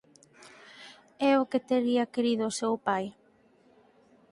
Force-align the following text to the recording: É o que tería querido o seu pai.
É 1.29 1.31
o 1.41 1.43
que 1.51 1.59
tería 1.69 2.11
querido 2.13 2.43
o 2.47 2.55
seu 2.59 2.73
pai. 2.87 3.05